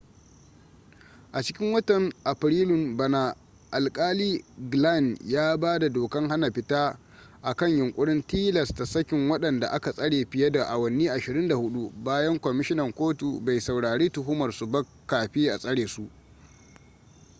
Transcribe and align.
a 1.31 1.41
cikin 1.43 1.73
watan 1.73 2.13
afrilun 2.23 2.97
bana 2.97 3.35
alkali 3.71 4.43
glynn 4.69 5.17
ya 5.25 5.57
ba 5.57 5.79
da 5.79 5.89
dokan 5.89 6.29
hana 6.29 6.51
fita 6.51 6.99
akan 7.41 7.77
yunkurin 7.77 8.23
tilasta 8.23 8.85
sakin 8.85 9.29
wadanda 9.29 9.67
aka 9.71 9.91
tsare 9.93 10.25
fiye 10.25 10.51
da 10.51 10.65
awanni 10.67 11.07
24 11.09 11.91
bayan 12.03 12.39
kwamishinan 12.39 12.93
kotu 12.93 13.39
bai 13.39 13.59
saurari 13.61 14.09
tuhumar 14.09 14.51
su 14.51 14.67
ba 14.67 14.83
kafi 15.07 15.49
a 15.49 15.57
tsare 15.57 15.87
su 15.87 16.07